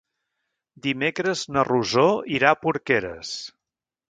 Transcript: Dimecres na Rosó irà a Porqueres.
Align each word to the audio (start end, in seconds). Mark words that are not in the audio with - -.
Dimecres 0.85 1.43
na 1.57 1.65
Rosó 1.67 2.07
irà 2.39 2.51
a 2.55 2.59
Porqueres. 2.65 3.37